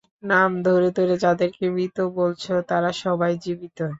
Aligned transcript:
নাম 0.23 0.51
ধরে 0.63 0.89
ধরে 0.97 1.15
যাদেরকে 1.23 1.65
মৃত 1.75 1.97
বলছ, 2.15 2.43
তারা 2.69 2.89
সবাই 3.03 3.33
জীবিত। 3.43 3.77